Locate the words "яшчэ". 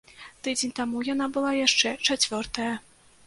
1.67-1.93